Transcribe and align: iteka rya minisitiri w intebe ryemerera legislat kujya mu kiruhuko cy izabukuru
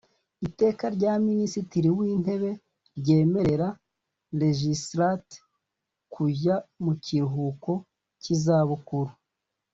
iteka 0.47 0.85
rya 0.95 1.13
minisitiri 1.27 1.89
w 1.97 1.99
intebe 2.13 2.51
ryemerera 2.99 3.69
legislat 4.41 5.27
kujya 6.13 6.55
mu 6.83 6.93
kiruhuko 7.03 7.71
cy 8.23 8.27
izabukuru 8.35 9.11